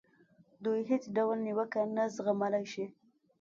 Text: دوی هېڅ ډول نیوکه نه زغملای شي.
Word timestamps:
دوی 0.63 0.81
هېڅ 0.91 1.03
ډول 1.15 1.37
نیوکه 1.45 1.81
نه 1.95 2.03
زغملای 2.15 2.65
شي. 2.73 2.85